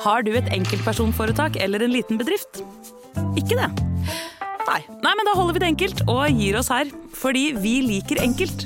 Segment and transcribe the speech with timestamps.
[0.00, 2.62] Har du et enkeltpersonforetak eller en liten bedrift?
[3.36, 3.68] Ikke det?
[4.64, 4.80] Nei.
[5.04, 6.88] Nei, men da holder vi det enkelt og gir oss her.
[7.20, 8.64] Fordi vi liker enkelt.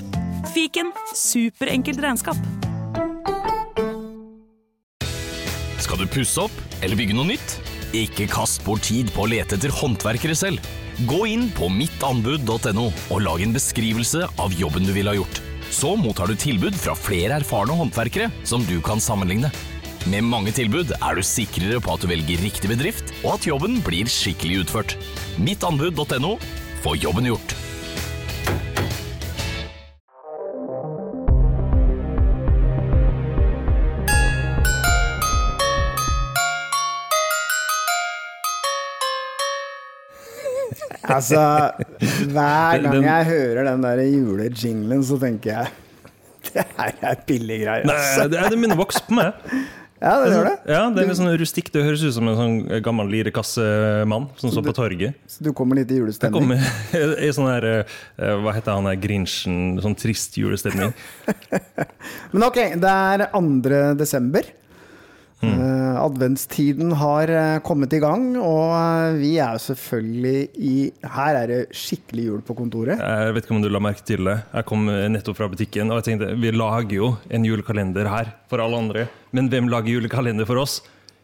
[0.55, 2.39] Fiken superenkelt regnskap.
[5.83, 6.55] Skal du pusse opp
[6.85, 7.59] eller bygge noe nytt?
[7.95, 10.63] Ikke kast bort tid på å lete etter håndverkere selv.
[11.11, 15.43] Gå inn på mittanbud.no og lag en beskrivelse av jobben du ville ha gjort.
[15.75, 19.51] Så mottar du tilbud fra flere erfarne håndverkere som du kan sammenligne.
[20.05, 23.79] Med mange tilbud er du sikrere på at du velger riktig bedrift, og at jobben
[23.85, 24.99] blir skikkelig utført.
[25.41, 26.35] Mittanbud.no
[26.85, 27.55] få jobben gjort.
[41.15, 41.41] Altså,
[42.33, 45.73] hver gang jeg hører den der julejinglen, så tenker jeg
[46.51, 47.89] det her er billige greier.
[47.89, 49.49] Nei, det det, det minner voks på meg.
[50.05, 50.55] Ja, det gjør det.
[50.69, 51.71] Ja, Det er litt sånn rustikk.
[51.73, 55.21] Det høres ut som en sånn gammel lirekassemann som står på torget.
[55.31, 56.53] Så du kommer litt i julestemning?
[56.53, 59.79] Jeg kommer i sånn her eh, Hva heter han der Grinchen?
[59.85, 60.93] Sånn trist julestemning.
[62.35, 63.97] Men ok, det er 2.
[63.97, 64.53] desember.
[65.45, 65.57] Mm.
[65.61, 70.77] Eh, adventstiden har eh, kommet i gang, og vi er jo selvfølgelig i
[71.17, 73.01] Her er det skikkelig jul på kontoret.
[73.01, 74.39] Jeg vet ikke om du la merke til det.
[74.53, 78.65] Jeg kom nettopp fra butikken, og jeg tenkte vi lager jo en julekalender her for
[78.65, 79.09] alle andre.
[79.35, 80.79] Men hvem lager julekalender for oss?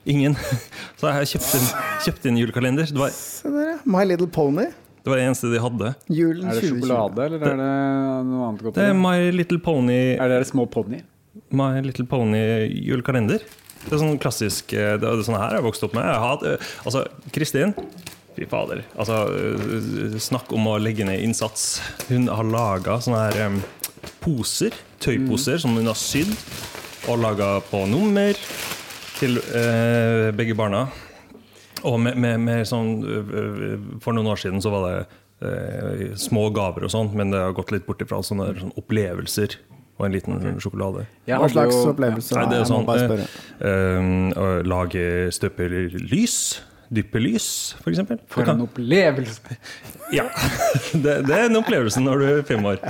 [0.09, 0.35] Ingen.
[1.01, 1.69] Så jeg kjøpte inn,
[2.07, 2.91] kjøpt inn julekalender.
[2.91, 3.79] Det var, Se der, ja.
[3.87, 4.67] My Little Pony.
[5.05, 5.93] det var det eneste de hadde.
[6.11, 6.81] Julen Er det 2020.
[6.81, 7.71] sjokolade, eller er det
[8.31, 8.77] noe annet godt?
[8.81, 8.97] Det er?
[8.99, 11.05] My Little Pony Er det små ponnier?
[11.55, 12.41] My Little Pony
[12.89, 13.45] julekalender.
[13.81, 16.05] Det er sånn klassisk eh, Det er sånn her jeg har vokst opp med.
[16.05, 17.73] Jeg hadde, altså, Kristin
[18.37, 18.83] Fy fader.
[18.99, 21.79] Altså, eh, snakk om å legge ned innsats.
[22.11, 23.63] Hun har laga sånne her um,
[24.21, 26.35] poser, tøyposer, som hun har sydd
[27.09, 28.37] og laga på nummer
[29.21, 30.87] til eh, begge barna.
[31.89, 34.97] Og med, med, med sånn øh, For noen år siden så var det
[35.49, 39.57] eh, små gaver og sånn, men det har gått litt bort ifra sånne, sånne opplevelser
[40.01, 42.37] og en liten sjokolade Ja, Hva slags jo- opplevelse?
[42.37, 46.37] Nei, det er sånn bare eh, eh, lage støpelys.
[46.91, 47.45] Dyppelys,
[47.79, 48.19] for eksempel.
[48.27, 49.55] For en opplevelse!
[50.11, 50.25] Ja.
[51.05, 52.81] Det, det er en opplevelse når du er fem år.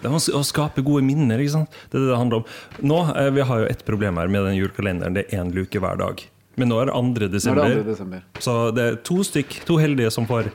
[0.00, 1.38] Det er å skape gode minner.
[1.38, 1.70] ikke sant?
[1.90, 2.44] Det er det det handler om.
[2.82, 5.14] Nå, eh, Vi har jo ett problem her med den julekalenderen.
[5.14, 6.22] Det er én luke hver dag.
[6.56, 7.02] Men nå er det 2.
[7.02, 7.84] Nå er det desember, 2.
[7.84, 8.22] desember.
[8.38, 10.50] så det er to stykk, to heldige som får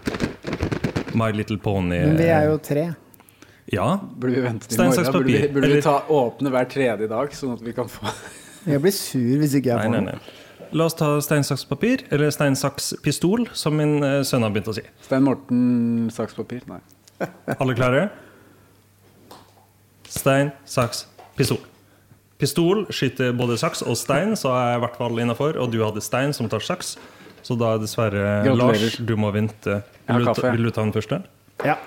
[1.15, 2.01] My Little Pony.
[2.05, 2.95] Men vi er jo tre.
[3.73, 3.97] Ja.
[3.97, 5.13] Burde vi vente til i morgen?
[5.13, 8.05] Burde vi, burde vi ta, åpne hver tredje dag, sånn at vi kan få
[8.65, 10.17] Jeg blir sur hvis ikke jeg Nei, får nei, noe.
[10.17, 10.41] nei.
[10.75, 14.51] La oss ta stein, saks, papir, eller stein, saks, pistol, som min eh, sønn har
[14.53, 14.83] begynt å si.
[15.05, 16.65] Stein Morten, saks, papir?
[16.67, 16.81] Nei.
[17.55, 18.09] Alle klare?
[20.15, 21.05] Stein, saks,
[21.35, 21.59] pistol.
[22.39, 25.59] Pistol skyter både saks og stein, så er jeg i hvert fall innafor.
[25.61, 26.95] Og du hadde stein som tar saks,
[27.45, 28.81] så da er dessverre Gratulerer.
[28.81, 29.81] Lars, du må vente.
[30.09, 31.21] Vil du, vil du ta den første?
[31.63, 31.77] Ja.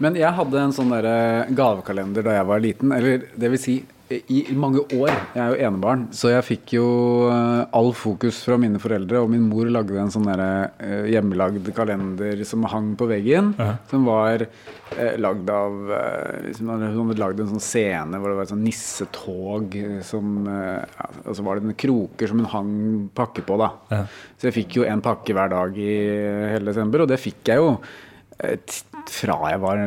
[0.00, 2.92] Men jeg hadde en sånn der gavekalender da jeg var liten.
[2.96, 3.74] Eller det vil si
[4.10, 5.10] i mange år.
[5.36, 6.86] Jeg er jo enebarn, så jeg fikk jo
[7.30, 9.20] eh, all fokus fra mine foreldre.
[9.22, 10.42] Og min mor lagde en sånn der,
[10.82, 13.52] eh, hjemmelagd kalender som hang på veggen.
[13.60, 13.76] Ja.
[13.90, 18.40] Som var eh, lagd av eh, hadde, Hun hadde lagd en sånn scene hvor det
[18.40, 22.74] var et sånn nissetog som eh, Og så var det noen kroker som hun hang
[23.14, 23.70] pakke på, da.
[23.94, 24.02] Ja.
[24.34, 25.94] Så jeg fikk jo en pakke hver dag i
[26.56, 27.76] hele desember, og det fikk jeg jo
[28.42, 28.58] eh,
[29.10, 29.86] fra jeg var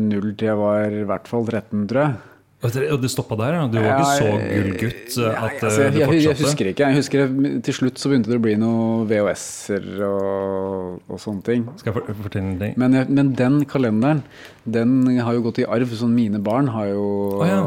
[0.00, 2.29] null til jeg var i hvert fall 13, tror jeg.
[2.60, 3.60] Og det, stoppa der, ja?
[3.72, 6.88] Du var ikke så gullgutt eh, at altså, jeg, jeg, jeg, jeg husker ikke.
[6.90, 11.40] Jeg husker det- Til slutt så begynte det å bli noen VHS-er og, og sånne
[11.46, 11.64] ting.
[11.80, 12.74] Skal jeg for- fortelle en ting?
[12.76, 14.20] Men, jeg, men den kalenderen
[14.68, 14.92] Den
[15.24, 15.88] har jo gått i arv.
[15.96, 17.06] Sånn mine barn har jo
[17.40, 17.62] oh, ja.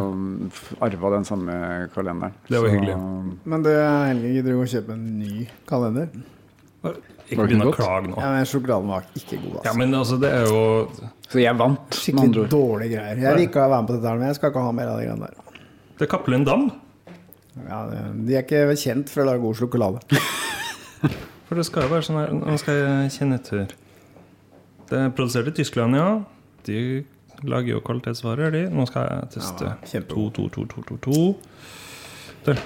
[0.86, 1.58] arva den samme
[1.96, 2.38] kalenderen.
[2.48, 3.00] Det var Så- hyggelig.
[3.50, 6.14] Men det er heller ikke å kjøpe en ny kalender?
[6.84, 8.18] Ikke begynn å klage nå.
[8.20, 9.54] Ja, men Sjokoladen var ikke god.
[9.54, 9.78] Ja, Altså.
[9.80, 10.64] men altså, det er jo
[11.32, 13.22] Så jeg vant, Skikkelig dårlige greier.
[13.24, 15.00] Jeg vil ikke være med på dette, her, men jeg skal ikke ha mer av
[15.00, 15.62] de greiene der.
[15.98, 16.66] Det er Cappelen Dam.
[17.70, 20.04] Ja, de er ikke kjent for å lage god sjokolade.
[21.48, 23.74] For det skal jo være sånn her Nå skal jeg kjenne etter.
[24.90, 26.08] Det er produsert i Tyskland, ja.
[26.66, 27.04] De
[27.46, 28.62] lager jo kvalitetsvarer, de.
[28.74, 29.68] Nå skal jeg teste.
[29.68, 30.34] Ja, to, kjempegod.
[30.34, 31.20] to, to, to, to, to.
[32.48, 32.62] Der.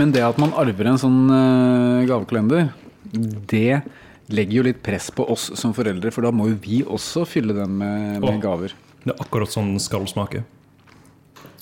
[0.00, 2.70] Men det at man arver en sånn eh, gavekalender,
[3.12, 3.82] det
[4.28, 7.54] legger jo litt press på oss som foreldre, for da må jo vi også fylle
[7.54, 8.40] den med, med Åh.
[8.42, 8.72] gaver.
[9.06, 10.42] Det er akkurat sånn den skal smake.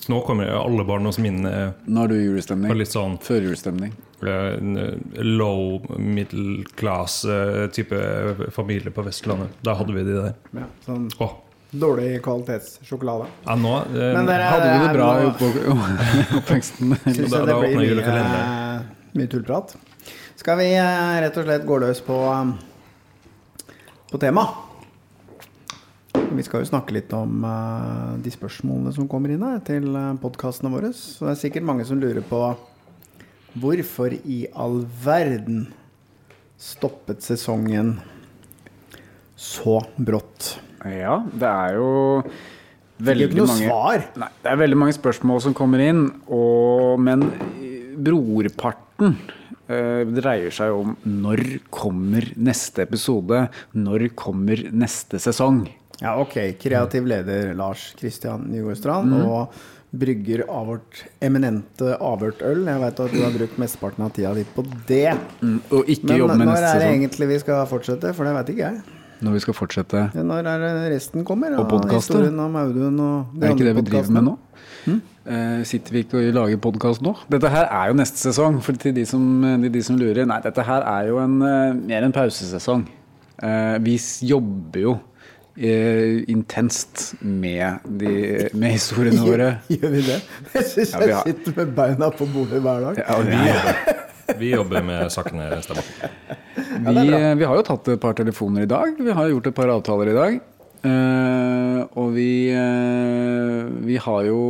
[0.09, 1.51] Nå kommer alle barna som mine
[1.85, 2.73] Nå har du julestemning.
[2.77, 3.93] litt sånn Førjulsstemning.
[4.21, 7.97] eh, low middle class eh, type
[8.53, 9.49] familie på Vestlandet.
[9.65, 10.35] Da hadde vi de der.
[10.53, 11.33] Ja, sånn Åh,
[11.73, 13.25] dårlig kvalitetssjokolade.
[13.47, 16.95] ja, nå eh, Men dere- Hadde vi det er bra i oppveksten?
[17.05, 18.85] Syns jeg det blir mye.
[19.15, 19.75] Mye tullprat.
[20.35, 23.69] Skal vi eh, rett og slett gå løs på, eh,
[24.11, 24.43] på tema?
[26.35, 29.85] Vi skal jo snakke litt om uh, de spørsmålene som kommer inn her til
[30.19, 30.89] podkastene våre.
[30.95, 32.41] Så det er sikkert mange som lurer på
[33.55, 35.69] hvorfor i all verden
[36.59, 37.95] stoppet sesongen
[39.39, 40.57] så brått?
[40.83, 41.93] Ja, det er jo
[42.25, 44.05] Fikk jo veldig ikke noe mange svar.
[44.25, 47.27] Nei, det er veldig mange spørsmål som kommer inn, og, men
[48.05, 49.33] brorparten eh,
[49.67, 51.41] dreier seg om når
[51.73, 53.47] kommer neste episode?
[53.73, 55.63] Når kommer neste sesong?
[56.01, 56.35] Ja, ok.
[56.61, 59.23] Kreativ leder Lars Kristian Njåstrand mm.
[59.25, 59.55] og
[59.95, 62.65] brygger av vårt eminente avhørtøl.
[62.67, 65.15] Jeg veit at du har brukt mesteparten av tida di på det.
[65.71, 68.11] Og ikke Men jobbe med når er det egentlig vi skal fortsette?
[68.17, 69.01] For det veit ikke jeg.
[69.23, 70.05] Når vi skal fortsette.
[70.19, 71.55] Når er det resten kommer?
[71.61, 72.19] Og podkaster.
[72.19, 74.39] Historien om Audun og de Er det ikke det vi driver med nå?
[74.39, 75.14] podcastene.
[75.25, 77.15] Eh, sitter vi ikke og lager podkast nå?
[77.33, 79.23] Dette her er jo neste sesong, for til de som,
[79.63, 80.21] de, de som lurer.
[80.29, 82.83] Nei, dette her er jo en, eh, mer en pausesesong.
[83.41, 83.95] Eh, vi
[84.29, 84.93] jobber jo
[85.57, 88.13] eh, intenst med, de,
[88.53, 89.49] med historiene våre.
[89.73, 90.19] Gjør vi det?
[90.59, 93.01] Jeg syns Ja, jeg har- sitter med beina på bordet hver dag.
[93.01, 95.89] Ja, Vi vi, jobber, vi jobber med sakene stemmer.
[96.85, 97.09] vi,
[97.41, 98.93] vi har jo tatt et par telefoner i dag.
[99.01, 100.37] Vi har gjort et par avtaler i dag.
[100.85, 104.41] Eh, og vi, uh, vi har jo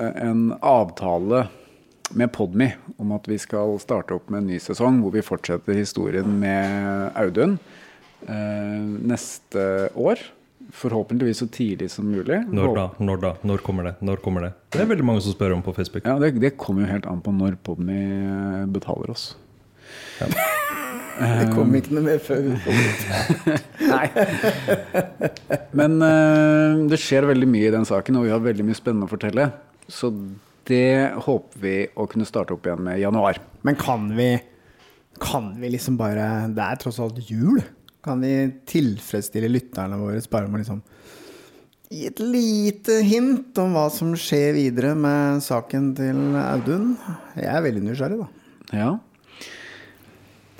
[0.00, 1.46] en avtale
[2.16, 2.70] med Podmy
[3.00, 7.12] om at vi skal starte opp med en ny sesong hvor vi fortsetter historien med
[7.18, 7.58] Audun
[8.28, 8.80] uh,
[9.12, 9.66] neste
[9.98, 10.22] år.
[10.72, 12.38] Forhåpentligvis så tidlig som mulig.
[12.48, 12.88] Når da?
[13.02, 13.34] Når da?
[13.44, 13.96] Når kommer det?
[14.00, 14.52] Når kommer det?
[14.72, 16.06] Det er veldig mange som spør om på Facebook.
[16.08, 18.00] Ja, det, det kommer jo helt an på når Podmy
[18.72, 19.32] betaler oss.
[21.18, 22.40] Det kom ikke noe mer før.
[22.46, 23.60] vi får-
[23.92, 24.06] Nei.
[25.76, 29.08] Men uh, det skjer veldig mye i den saken, og vi har veldig mye spennende
[29.08, 29.48] å fortelle.
[29.92, 30.10] Så
[30.68, 33.40] det håper vi å kunne starte opp igjen med i januar.
[33.66, 34.30] Men kan vi
[35.22, 37.60] Kan vi liksom bare Det er tross alt jul.
[38.02, 38.32] Kan vi
[38.66, 40.80] tilfredsstille lytterne våre bare med liksom
[41.92, 46.94] Gi et lite hint om hva som skjer videre med saken til Audun?
[47.36, 48.28] Jeg er veldig nysgjerrig, da.
[48.72, 48.86] Ja.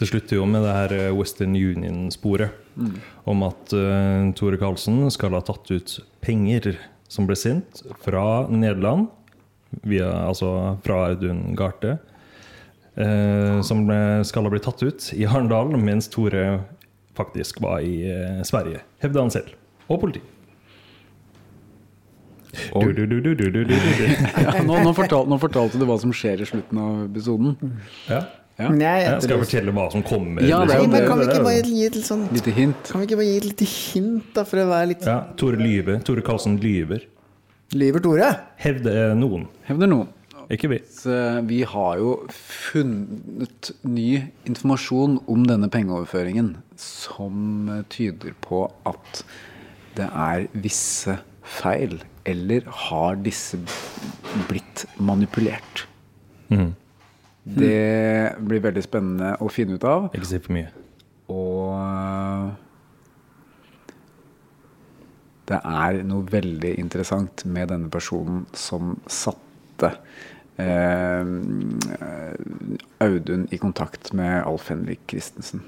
[0.03, 2.51] Det slutter jo med det her eh, Western Union-sporet.
[3.29, 5.93] Om at uh, Tore Karlsen skal ha tatt ut
[6.25, 6.73] penger
[7.13, 9.11] som ble sendt fra Nederland,
[9.87, 10.49] via, altså
[10.85, 11.95] fra Audun Garthe,
[12.99, 16.65] uh, som ble, skal ha blitt tatt ut i Arendal, mens Tore
[17.15, 19.55] faktisk var i uh, Sverige, hevder han selv.
[19.87, 20.25] Og politi.
[22.75, 24.07] Og- Du, du, du, du, du, du, du, du.
[24.45, 27.55] ja nå, nå, fortalte, nå fortalte du hva som skjer i slutten av episoden.
[28.11, 28.25] Ja.
[28.63, 28.71] Ja.
[28.73, 30.47] Men jeg Jeg skal fortelle hva som kommer.
[30.47, 30.95] Ja, det liksom.
[30.95, 32.91] Men kan vi ikke bare gi et sånn Lite hint.
[32.91, 35.61] Kan vi ikke bare gi et lite hint, da, for å være litt ja, Tore
[35.61, 36.01] lyver.
[36.07, 37.07] Tore Karlsen lyver.
[37.77, 38.33] Lyver Tore?
[38.63, 39.49] Hevder noen.
[39.69, 40.11] Hevder noen.
[40.53, 40.79] Ikke vi.
[40.93, 41.15] Så
[41.49, 44.09] vi har jo funnet ny
[44.49, 49.23] informasjon om denne pengeoverføringen som tyder på at
[49.97, 51.99] det er visse feil,
[52.29, 53.59] eller har disse
[54.51, 55.87] blitt manipulert?
[57.43, 60.11] Det blir veldig spennende å finne ut av.
[60.15, 60.71] Ikke si for mye.
[61.33, 62.53] Og
[65.51, 69.91] det er noe veldig interessant med denne personen som satte
[70.63, 71.27] eh,
[73.03, 75.65] Audun i kontakt med Alf Henrik Christensen.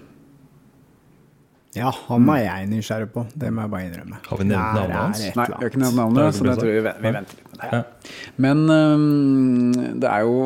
[1.74, 3.24] Ja, han er jeg nysgjerrig på.
[3.34, 4.20] Det må jeg bare innrømme.
[4.28, 5.22] Har vi nevnt navnet hans?
[5.34, 8.10] Nei, vi har ikke nevnt navnet, så jeg tror vi, vi venter litt med det.
[8.44, 9.72] Men um,
[10.04, 10.36] det er jo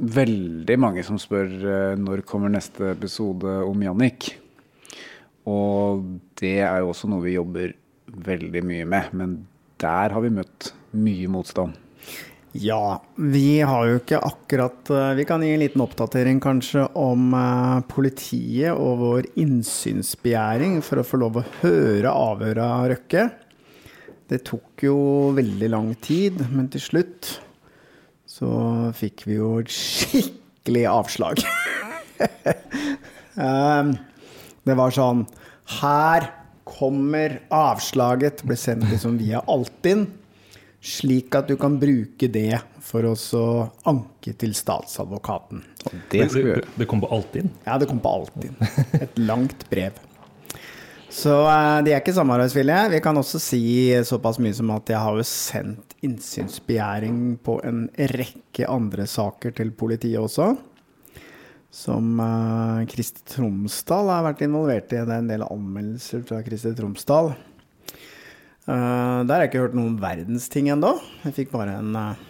[0.00, 4.32] veldig mange som spør øh, når kommer neste episode om Jannik.
[5.50, 6.04] Og
[6.40, 7.74] det er jo også noe vi jobber
[8.10, 9.36] veldig mye med, men
[9.80, 11.76] der har vi møtt mye motstand.
[12.52, 17.30] Ja, vi har jo ikke akkurat eh, Vi kan gi en liten oppdatering kanskje om
[17.38, 23.28] eh, politiet og vår innsynsbegjæring for å få lov å høre avhøret av Røkke.
[24.30, 24.96] Det tok jo
[25.36, 27.30] veldig lang tid, men til slutt
[28.30, 28.50] så
[28.96, 31.42] fikk vi jo et skikkelig avslag.
[33.40, 33.92] Um,
[34.66, 35.22] det var sånn
[35.80, 36.26] Her
[36.68, 38.42] kommer avslaget.
[38.44, 40.02] Ble sendt liksom via Altinn.
[40.84, 43.14] Slik at du kan bruke det for å
[43.88, 45.62] anke til statsadvokaten.
[46.12, 46.68] Det skal vi Det, gjøre.
[46.82, 47.50] det kom på Altinn.
[47.64, 48.56] Ja, det kom på Altinn.
[49.04, 49.96] Et langt brev.
[51.10, 52.90] Så eh, de er ikke samarbeidsvillige.
[52.96, 53.62] Vi kan også si
[54.06, 59.72] såpass mye som at jeg har jo sendt innsynsbegjæring på en rekke andre saker til
[59.76, 60.54] politiet også.
[61.70, 65.04] Som uh, Kristi Tromsdal har vært involvert i.
[65.04, 67.34] Det er en del anmeldelser fra Kristi Tromsdal.
[68.66, 70.96] Uh, der har jeg ikke hørt noen verdens ting ennå.
[71.26, 72.26] Jeg fikk bare en, uh,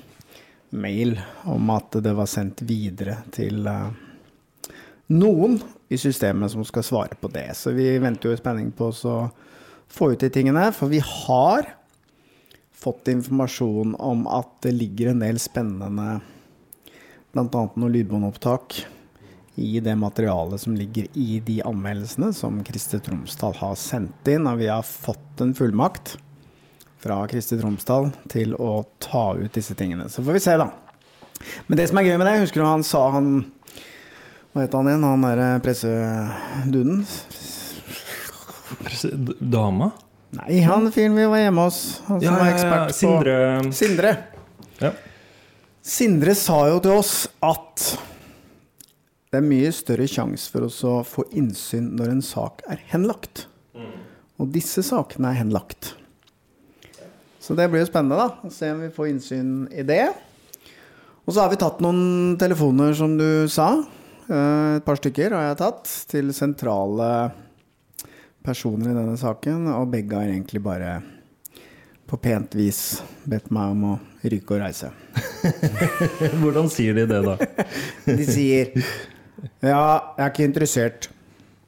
[0.71, 1.17] mail
[1.51, 3.91] om at det var sendt videre til uh,
[5.11, 5.59] noen
[5.91, 7.49] i systemet som skal svare på det.
[7.59, 9.19] Så vi venter jo i spenning på å
[9.91, 11.75] få ut de tingene, for vi har
[12.81, 16.21] fått informasjon om at det ligger en del spennende
[17.31, 17.45] Bl.a.
[17.77, 18.81] noen lydbåndopptak
[19.61, 24.49] i det materialet som ligger i de anmeldelsene som Christer Tromsdal har sendt inn.
[24.49, 26.17] Og vi har fått en fullmakt
[27.01, 30.09] fra Christer Tromsdal til å ta ut disse tingene.
[30.09, 30.71] Så får vi se, da.
[31.69, 33.31] Men det som er gøy med det, husker du han sa han
[34.51, 37.05] Hva het han igjen, han derre presseduden?
[39.39, 39.93] Dama?
[40.39, 41.79] Nei, han fyren vi var hjemme hos.
[42.07, 44.13] Han som Ja, var ja, ja, ekspert på Sindre Sindre.
[44.81, 44.93] Ja.
[45.83, 47.87] Sindre sa jo til oss at
[49.31, 53.47] det er mye større sjanse for oss å få innsyn når en sak er henlagt.
[54.41, 55.93] Og disse sakene er henlagt.
[57.41, 58.29] Så det blir jo spennende, da.
[58.47, 60.03] Å se om vi får innsyn i det.
[61.27, 63.69] Og så har vi tatt noen telefoner, som du sa.
[64.31, 67.11] Eh, Et par stykker har jeg tatt til sentrale
[68.45, 70.99] personer i denne saken, og begge har egentlig bare
[72.11, 73.95] på pent vis bedt meg om å
[74.27, 74.91] ryke og reise.
[76.43, 77.37] Hvordan sier de det, da?
[78.19, 78.73] De sier
[79.63, 79.85] Ja,
[80.19, 81.09] jeg er ikke interessert.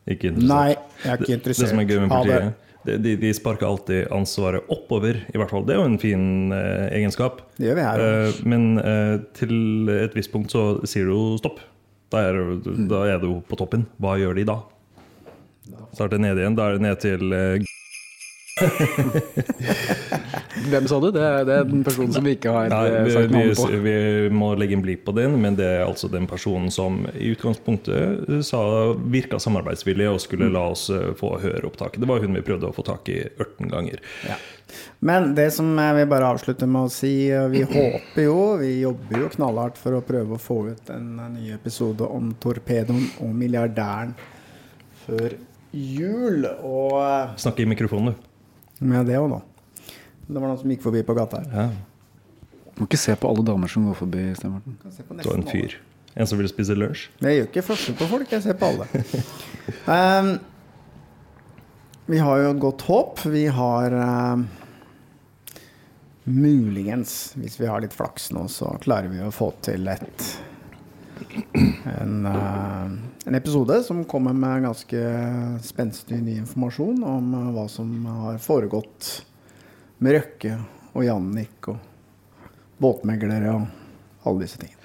[0.02, 0.50] Ikke interessert.
[0.50, 1.69] Nei, jeg er ikke interessert.
[1.69, 5.52] det som er gøy med partiet, det, de, de sparker alltid ansvaret oppover, i hvert
[5.55, 5.62] fall.
[5.69, 6.25] Det er jo en fin
[6.57, 7.45] eh, egenskap.
[7.55, 8.02] Det gjør vi her.
[8.02, 11.62] Eh, men eh, til et visst punkt så sier du jo stopp.
[12.12, 12.41] Da er,
[12.91, 13.87] da er du på toppen.
[14.02, 14.59] Hva gjør de da?
[15.99, 16.57] Det ned igjen.
[16.59, 17.71] Da er det ned til eh,
[20.69, 21.09] Hvem sa du?
[21.14, 23.57] Det er, det er den personen som vi ikke har Nei, eh, vi, sagt navnet
[23.59, 23.67] på.
[23.73, 23.95] vi, vi
[24.37, 28.29] må legge en blip på den, men det er altså den personen som i utgangspunktet
[28.29, 28.61] eh, sa
[29.00, 32.00] virka samarbeidsvillig og skulle la oss eh, få høre opptaket.
[32.05, 33.99] Det var hun vi prøvde å få tak i 18 ganger.
[35.05, 38.75] Men det som jeg vil bare avslutte med å si, eh, vi håper jo, vi
[38.83, 43.09] jobber jo knallhardt for å prøve å få ut en eh, ny episode om torpedoen
[43.25, 44.14] og milliardæren
[45.07, 45.35] før
[45.73, 46.45] jul.
[46.62, 48.85] Og Snakke Snakk i mikrofonen, du.
[48.85, 49.41] med det òg, da.
[50.29, 51.57] Det var noen som gikk forbi på gata her.
[51.57, 54.79] Ja, Må ikke se på alle damer som går forbi, Stein Morten.
[54.87, 55.76] Det var en fyr.
[56.14, 57.09] En som ville spise lunsj.
[57.25, 58.87] Jeg gjør ikke forskjell på folk, jeg ser på alle.
[59.88, 60.33] um,
[62.12, 63.23] vi har jo et godt håp.
[63.33, 64.47] Vi har um,
[66.25, 70.26] muligens, hvis vi har litt flaks nå, så klarer vi å få til et
[72.00, 75.02] en, eh, en episode som kommer med ganske
[75.64, 77.93] spenstig ny informasjon om eh, hva som
[78.25, 79.12] har foregått
[80.02, 80.57] med Røkke
[80.93, 81.79] og Jannik og
[82.83, 83.67] båtmeglere og
[84.29, 84.79] alle disse tingene.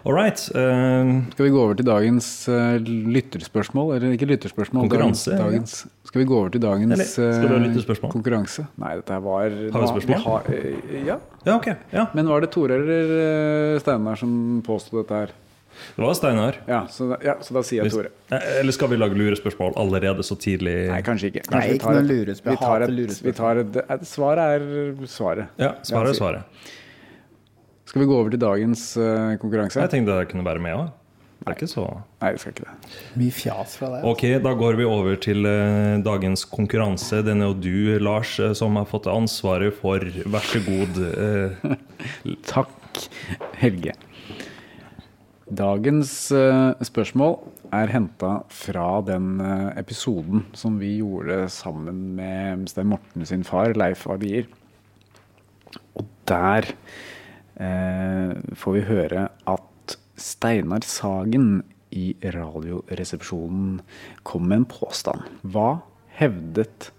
[0.00, 0.40] All right.
[0.56, 3.90] Uh, Skal vi gå over til dagens uh, lytterspørsmål?
[3.98, 4.86] Eller ikke lytterspørsmål.
[4.88, 5.90] Konkurranse, Dagens, ja.
[6.08, 8.14] skal vi gå over til dagens eh, lytterspørsmål?
[8.14, 8.64] konkurranse?
[8.80, 10.16] Nei, dette var Har vi spørsmål?
[10.16, 11.18] vi har- ja.
[11.44, 11.68] ja, ok.
[11.92, 12.06] Ja.
[12.16, 14.32] Men var det Tore eller Steinar som
[14.66, 15.36] påsto dette her?
[15.96, 16.60] Det var Steinar.
[16.68, 16.80] Ja
[17.24, 18.10] ja, så da sier jeg Tore.
[18.32, 20.76] Eh, Eller skal vi lage lurespørsmål allerede så tidlig?
[20.90, 21.44] Nei, kanskje ikke.
[21.48, 22.60] Kanskje Nei, ikke noe lurespørsmål.
[22.60, 23.32] Vi tar et, lurespørsmål.
[23.32, 25.58] vi tar et, et, svaret er svaret.
[25.60, 26.70] Ja, svaret er svaret.
[27.90, 29.80] Skal vi gå over til dagens uh, konkurranse?
[29.82, 30.90] Jeg tenkte jeg kunne være med òg.
[31.40, 31.86] Det er ikke så
[32.20, 32.74] Nei, vi skal ikke det.
[33.16, 34.02] Mye fjas fra deg.
[34.10, 37.22] Ok, da går vi over til uh, dagens konkurranse.
[37.26, 40.04] Den er jo du, Lars, som har fått ansvaret for.
[40.04, 41.02] Vær så god.
[42.52, 43.02] Takk,
[43.58, 43.96] Helge.
[45.50, 47.32] Dagens eh, spørsmål
[47.74, 53.74] er henta fra den eh, episoden som vi gjorde sammen med Stein Morten sin far,
[53.74, 54.46] Leif Alier.
[55.98, 56.68] Og der
[57.58, 63.80] eh, får vi høre at Steinar Sagen i Radioresepsjonen
[64.22, 65.26] kom med en påstand.
[65.42, 65.80] Hva
[66.20, 66.92] hevdet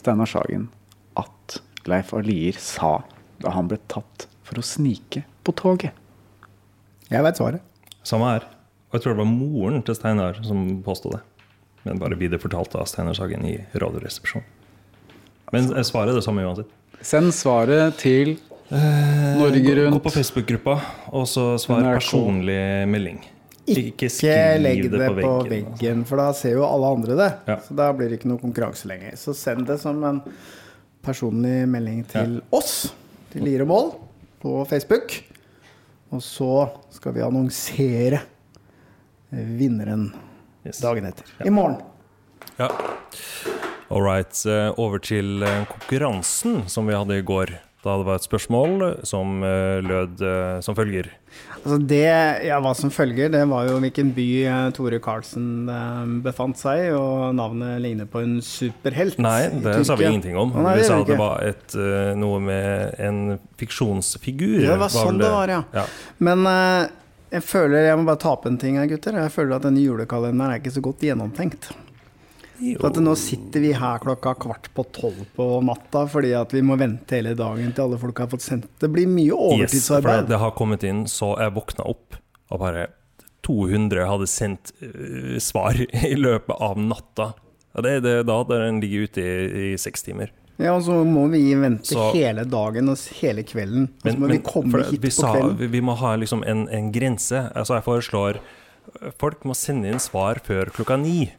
[0.00, 0.70] Steinar Sagen
[1.20, 3.02] at Leif Alier sa
[3.44, 5.92] da han ble tatt for å snike på toget?
[7.12, 7.73] Jeg veit svaret.
[8.04, 8.44] Samme her.
[8.90, 11.22] Og jeg tror det var moren til Steinar som påstod det.
[11.84, 14.46] Men bare viderefortalt av Steinar Sagen i Radioresepsjonen.
[15.52, 16.70] Men eh, svaret er det samme uansett.
[17.04, 18.36] Send svaret til
[18.70, 19.92] Norge Rundt.
[19.98, 20.78] gå på Facebook-gruppa,
[21.12, 21.98] og så svar NRK.
[22.00, 23.18] personlig melding.
[23.64, 25.50] Ikke Ikke skriv legg det på veggen.
[25.52, 27.28] veggen, for da ser jo alle andre det.
[27.48, 27.58] Ja.
[27.64, 29.14] Så da blir det ikke noe konkurranse lenger.
[29.20, 30.22] Så send det som en
[31.04, 32.92] personlig melding til oss,
[33.32, 33.88] til Lier og Mål,
[34.44, 35.16] på Facebook.
[36.14, 36.50] Og så
[36.94, 38.20] skal vi annonsere
[39.34, 40.12] vinneren
[40.64, 40.78] Yes.
[40.80, 41.26] dagen etter.
[41.40, 41.46] Ja.
[41.46, 41.76] I morgen.
[42.56, 42.70] Ja.
[43.90, 44.32] All right.
[44.46, 47.52] eh, Over til eh, konkurransen som vi hadde i går.
[47.84, 51.10] Da det var et spørsmål som eh, lød eh, som følger.
[51.58, 52.06] Altså det,
[52.46, 55.68] ja, hva som følger, det var jo hvilken by eh, Tore Karlsen
[56.24, 59.20] befant seg i, og navnet ligner på en superhelt.
[59.20, 60.56] Nei, det sa vi ingenting om.
[60.64, 61.76] Nei, vi sa at det var et,
[62.16, 63.22] noe med en
[63.60, 64.62] fiksjonsfigur.
[64.64, 65.62] Det var sånn det var, ja.
[65.76, 65.88] ja.
[66.24, 66.48] Men
[67.34, 69.20] jeg føler, jeg må bare ta opp en ting her, gutter.
[69.26, 71.74] Jeg føler at denne julekalenderen er ikke så godt gjennomtenkt.
[72.80, 76.60] For at nå sitter vi her klokka kvart på tolv på natta fordi at vi
[76.62, 78.68] må vente hele dagen til alle folk har fått sendt.
[78.80, 80.28] Det blir mye Yes, for overtidsarbeid.
[80.30, 82.20] det har kommet inn, så jeg våkna opp
[82.54, 82.86] og bare
[83.44, 87.32] 200 hadde sendt uh, svar i løpet av natta.
[87.74, 89.34] Ja, det er det da der den ligger ute i,
[89.74, 90.30] i seks timer.
[90.62, 93.88] Ja, og så må vi vente Så- hele dagen og hele kvelden.
[94.04, 95.56] Og så må men vi komme det, hit vi, på sa, kvelden.
[95.58, 97.48] vi, vi må ha liksom en, en grense.
[97.56, 98.38] Altså jeg foreslår
[99.18, 101.32] Folk må sende inn svar før klokka ni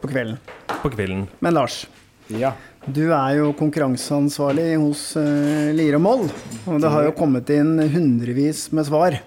[0.00, 0.38] På kvelden.
[0.82, 1.26] på kvelden.
[1.40, 1.86] Men Lars,
[2.28, 2.52] Ja.
[2.86, 6.26] du er jo konkurranseansvarlig hos uh, Lier og Moll.
[6.66, 9.18] Og det har jo kommet inn hundrevis med svar.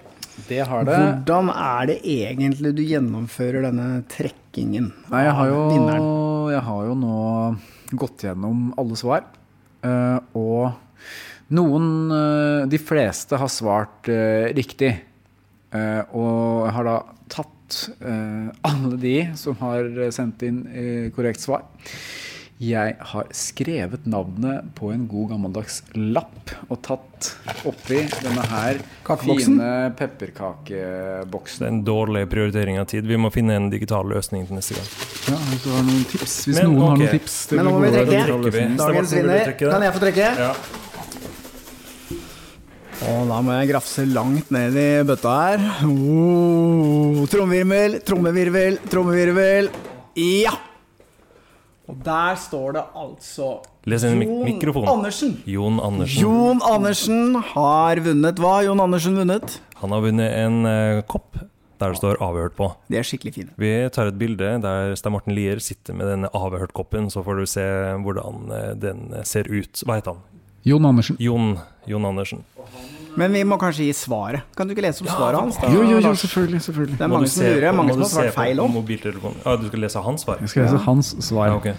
[0.48, 0.96] Det har det.
[0.96, 6.08] Hvordan er det egentlig du gjennomfører denne trekkingen Nei, jeg har, jo, av vinneren?
[6.54, 7.18] jeg har jo nå
[8.00, 9.26] gått gjennom alle svar.
[9.84, 10.72] Uh, og
[11.56, 14.94] noen uh, De fleste har svart uh, riktig.
[15.70, 16.94] Eh, og jeg har da
[17.30, 17.52] tatt
[18.02, 21.68] eh, alle de som har sendt inn eh, korrekt svar.
[22.60, 27.30] Jeg har skrevet navnet på en god gammeldags lapp og tatt
[27.70, 31.64] oppi denne her fine fine Det pepperkakeboksen.
[31.64, 33.08] er en dårlig prioritering av tid.
[33.08, 34.92] Vi må finne en digital løsning til neste gang.
[35.30, 36.36] Ja, hvis du har noen tips.
[36.50, 37.40] Hvis Men, noen har noen tips.
[37.54, 38.68] Men nå må vi trekke.
[38.84, 39.58] Dagens vinner.
[39.64, 40.30] Kan jeg få trekke?
[40.44, 40.52] Ja.
[43.08, 45.62] Og da må jeg grafse langt ned i bøtta her.
[45.88, 49.70] Oh, trommevirvel, trommevirvel, trommevirvel.
[50.20, 50.52] Ja!
[51.90, 53.54] Og der står det altså
[53.90, 54.90] Les inn Jon mikrofonen.
[54.92, 55.38] Andersen.
[55.48, 56.22] Jon Andersen.
[56.22, 58.42] Jon Andersen har vunnet.
[58.44, 59.56] Hva har Jon Andersen vunnet?
[59.80, 61.40] Han har vunnet en uh, kopp
[61.80, 62.68] der det står 'avhørt' på.
[62.92, 63.54] De er skikkelig fine.
[63.56, 67.46] Vi tar et bilde der Stein Morten Lier sitter med denne avhørt-koppen, så får du
[67.48, 67.64] se
[68.04, 69.80] hvordan eh, den ser ut.
[69.88, 70.39] Hva heter han?
[70.70, 71.20] Jon Andersen.
[71.20, 71.54] Jon,
[71.90, 72.46] Jon Andersen.
[73.20, 74.46] Men vi må kanskje gi svaret.
[74.56, 75.58] Kan du ikke lese opp svaret hans?
[75.60, 76.62] da, Jo, jo, jo, selvfølgelig.
[76.68, 76.98] selvfølgelig.
[77.00, 77.76] Det er mange som lurer.
[77.76, 78.78] Mange som har svart feil om.
[79.44, 80.40] Ah, du skal lese hans svar?
[80.44, 81.50] Jeg skal lese hans svar.
[81.50, 81.74] Ja, okay.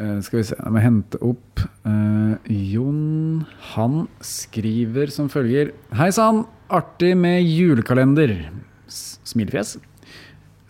[0.00, 6.10] uh, skal vi se, jeg må hente opp uh, Jon Han skriver som følger Hei
[6.14, 8.34] sann, artig med julekalender.
[8.88, 9.76] S smilefjes.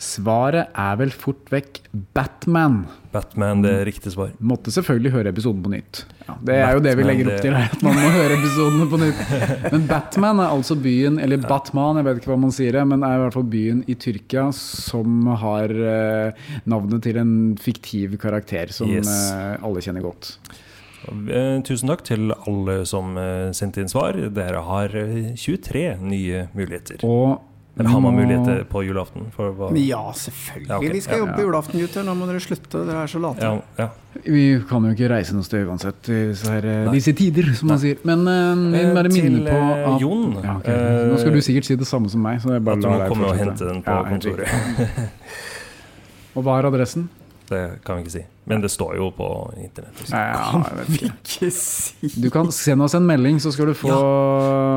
[0.04, 1.78] Svaret er vel fort vekk
[2.16, 2.82] Batman.
[3.14, 4.32] Batman, det er riktig svar.
[4.44, 6.00] Måtte selvfølgelig høre episoden på nytt.
[6.26, 8.88] Ja, det er jo det vi legger opp til her, at man må høre episodene
[8.90, 9.22] på nytt.
[9.72, 13.06] Men Batman er altså byen, eller Batman, jeg vet ikke hva man sier, det, men
[13.06, 18.74] er i hvert fall byen i Tyrkia som har eh, navnet til en fiktiv karakter
[18.74, 19.08] som Yes.
[19.32, 20.34] eh, alle kjenner godt.
[21.04, 23.16] Eh, Tusen takk til alle som
[23.56, 24.16] sendte inn svar.
[24.36, 27.04] Dere har eh, 23 nye muligheter.
[27.04, 27.40] Og
[27.76, 29.24] Eller har man muligheter på julaften?
[29.76, 30.68] Ja, selvfølgelig.
[30.68, 30.92] Ja, okay.
[30.92, 31.38] Vi skal jobbe ja.
[31.40, 31.46] ja.
[31.48, 32.04] julaften, gutter.
[32.06, 32.82] Nå må dere slutte.
[32.86, 33.48] Dere er så late.
[33.48, 33.88] Ja, ja.
[34.22, 36.92] Vi kan jo ikke reise noe sted uansett i disse, eh, Nei.
[36.94, 37.98] disse tider, som man sier.
[38.06, 40.70] Men uh, Eh, bare minne på eh, at Jon, ja, ok.
[40.70, 42.38] eh, Nå skal du sikkert si det samme som meg.
[42.44, 44.48] Så jeg bare At du må komme og hente den på Ja, kontoret.
[46.38, 47.08] Og hva er adressen?
[47.48, 48.22] Det kan vi ikke si.
[48.48, 49.26] Men det står jo på
[49.60, 49.98] internett.
[50.10, 51.50] Ja, jeg vet ikke.
[51.52, 53.92] Si Du kan sende oss en melding, så skal du få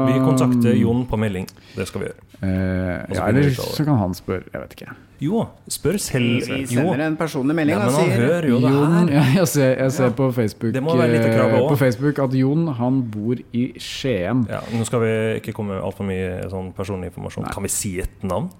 [0.07, 1.47] Vi kontakter Jon på melding.
[1.75, 2.23] Det skal vi gjøre.
[2.37, 4.43] Eh, ja, eller så kan han spørre.
[4.53, 4.95] Jeg vet ikke.
[5.25, 6.43] Jo, spør selv.
[6.51, 9.13] Vi sender en personlig melding ja, men han sier hører jo det Jon, her.
[9.15, 10.15] ja, jeg ser, jeg ser Ja.
[10.19, 13.63] på, Facebook, Det må være litt krav eh, på Facebook at Jon han bor i
[13.81, 14.43] Skien.
[14.51, 17.47] Ja, nå skal vi ikke komme med altfor mye sånn personlig informasjon.
[17.47, 17.53] Nei.
[17.57, 18.51] Kan vi si et navn?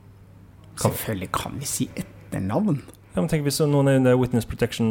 [0.78, 2.82] Kan- Selvfølgelig kan vi si etternavn.
[3.18, 4.90] Ja, men tenk hvis noen er under Witness Protection.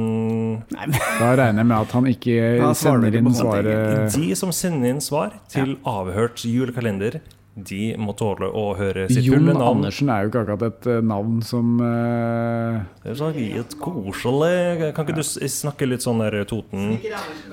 [0.74, 4.16] Nei, men Da regner jeg med at han ikke Da sender inn svaret.
[4.16, 7.20] De som sender inn svar til avhørt julekalender,
[7.56, 9.62] de må tåle å høre sitt Jon fulle navn.
[9.62, 12.82] Jon Andersen er jo ikke akkurat et eh, navn som uh...
[13.00, 15.22] Det er sånn litt koselig Kan ikke du
[15.54, 16.98] snakke litt sånn der Toten?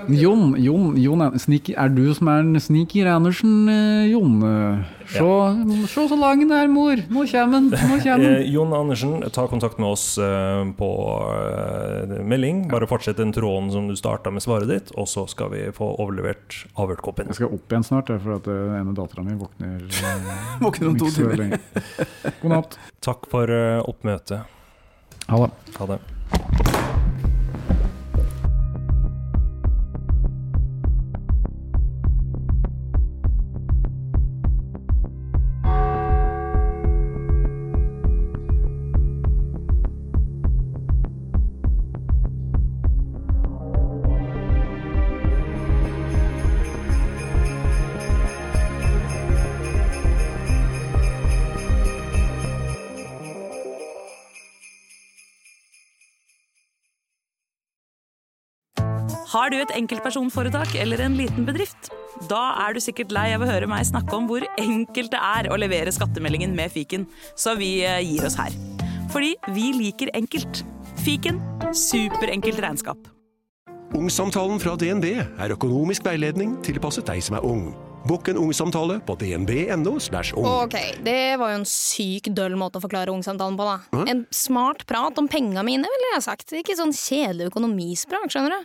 [0.09, 1.38] Jon, Jon, Jon er,
[1.86, 4.41] er du som er en Sniker Andersen, eh, Jon?
[5.09, 6.99] Se se så lang den er, mor!
[7.09, 7.69] Nå kommer den!
[7.71, 8.35] Nå kommer den.
[8.39, 10.89] Eh, Jon Andersen, ta kontakt med oss eh, på
[11.33, 12.67] eh, melding.
[12.71, 15.91] Bare fortsett den tråden som du starta med svaret ditt, og så skal vi få
[15.97, 17.31] overlevert avhørtkoppen.
[17.31, 19.87] Jeg skal opp igjen snart, for at eh, ene dattera mi våkner
[20.63, 21.57] Våkner om to timer.
[22.41, 22.79] God natt.
[23.03, 24.47] Takk for eh, oppmøtet.
[25.27, 25.53] Ha det.
[25.79, 26.62] Ha det.
[59.33, 61.87] Har du et enkeltpersonforetak eller en liten bedrift?
[62.29, 65.49] Da er du sikkert lei av å høre meg snakke om hvor enkelt det er
[65.49, 68.53] å levere skattemeldingen med fiken, så vi eh, gir oss her.
[69.09, 70.61] Fordi vi liker enkelt.
[71.01, 71.41] Fiken
[71.73, 73.09] superenkelt regnskap.
[73.97, 77.71] Ungsamtalen fra DNB er økonomisk veiledning tilpasset deg som er ung.
[78.03, 79.93] Bokk en ungsamtale på dnb.no.
[80.35, 80.47] ung.
[80.47, 84.03] Ok, det var jo en syk døll måte å forklare ungsamtalen på, da.
[84.11, 86.51] En smart prat om penga mine, ville jeg sagt.
[86.59, 88.59] Ikke sånn kjedelig økonomisprat, skjønner du.